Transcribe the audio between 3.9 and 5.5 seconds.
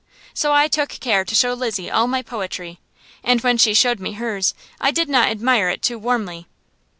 me hers I did not